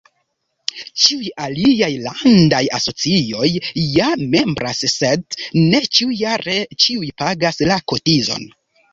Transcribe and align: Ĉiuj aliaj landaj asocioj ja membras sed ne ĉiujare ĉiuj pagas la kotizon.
Ĉiuj 1.01 1.27
aliaj 1.47 1.89
landaj 2.05 2.61
asocioj 2.77 3.49
ja 3.97 4.07
membras 4.35 4.79
sed 4.93 5.37
ne 5.73 5.83
ĉiujare 5.99 6.57
ĉiuj 6.85 7.11
pagas 7.23 7.61
la 7.73 7.77
kotizon. 7.93 8.49